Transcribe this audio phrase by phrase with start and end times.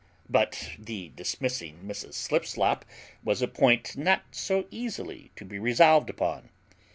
[0.27, 2.85] But the dismissing Mrs Slipslop
[3.23, 6.49] was a point not so easily to be resolved upon.